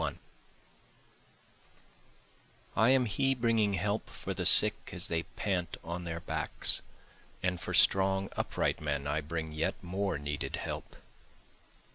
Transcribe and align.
41 0.01 0.19
I 2.75 2.89
am 2.89 3.05
he 3.05 3.35
bringing 3.35 3.75
help 3.75 4.09
for 4.09 4.33
the 4.33 4.47
sick 4.47 4.89
as 4.91 5.09
they 5.09 5.21
pant 5.21 5.77
on 5.83 6.05
their 6.05 6.19
backs, 6.21 6.81
And 7.43 7.61
for 7.61 7.75
strong 7.75 8.29
upright 8.35 8.81
men 8.81 9.05
I 9.05 9.21
bring 9.21 9.51
yet 9.51 9.75
more 9.83 10.17
needed 10.17 10.55
help. 10.55 10.95